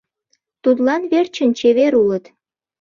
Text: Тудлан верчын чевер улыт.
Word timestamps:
Тудлан 0.63 1.01
верчын 1.11 1.49
чевер 1.59 1.93
улыт. 2.01 2.25